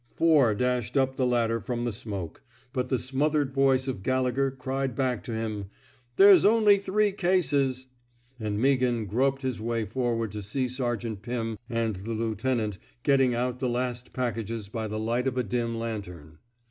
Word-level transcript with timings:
Four 0.15 0.55
dashed 0.55 0.97
up 0.97 1.15
the 1.15 1.27
ladder 1.27 1.59
from 1.59 1.85
the 1.85 1.91
smoke; 1.91 2.41
but 2.73 2.89
the 2.89 2.97
smothered 2.97 3.53
voice 3.53 3.87
of 3.87 4.01
Gallegher 4.01 4.49
cried 4.49 4.95
back 4.95 5.23
to 5.25 5.31
him: 5.31 5.67
There 6.15 6.31
*s 6.31 6.43
only 6.43 6.77
three 6.77 7.11
cases; 7.11 7.85
'* 8.11 8.39
and 8.39 8.57
Meaghan 8.57 9.05
groped 9.05 9.43
his 9.43 9.61
way 9.61 9.85
forward 9.85 10.31
to 10.31 10.41
see 10.41 10.67
Sergeant 10.67 11.21
Pim 11.21 11.59
and 11.69 11.97
the 11.97 12.13
lieutenant 12.15 12.79
getting 13.03 13.35
out 13.35 13.59
the 13.59 13.69
last 13.69 14.11
packages 14.11 14.69
by 14.69 14.87
the 14.87 14.97
light 14.97 15.27
of 15.27 15.37
a 15.37 15.43
dim 15.43 15.77
lantern. 15.77 16.39